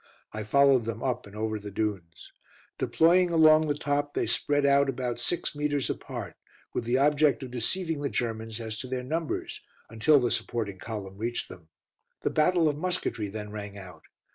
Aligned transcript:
I 0.33 0.41
followed 0.41 0.85
them 0.85 1.03
up 1.03 1.27
and 1.27 1.35
over 1.35 1.59
the 1.59 1.69
dunes. 1.69 2.31
Deploying 2.79 3.29
along 3.29 3.67
the 3.67 3.75
top, 3.77 4.15
they 4.15 4.25
spread 4.25 4.65
out 4.65 4.89
about 4.89 5.19
six 5.19 5.55
metres 5.55 5.91
apart, 5.91 6.35
with 6.73 6.85
the 6.85 6.97
object 6.97 7.43
of 7.43 7.51
deceiving 7.51 8.01
the 8.01 8.09
Germans 8.09 8.59
as 8.59 8.79
to 8.79 8.87
their 8.87 9.03
numbers, 9.03 9.61
until 9.91 10.19
the 10.19 10.31
supporting 10.31 10.79
column 10.79 11.19
reached 11.19 11.49
them. 11.49 11.69
The 12.23 12.31
battle 12.31 12.67
of 12.67 12.77
musketry 12.77 13.27
then 13.27 13.51
rang 13.51 13.77
out. 13.77 14.01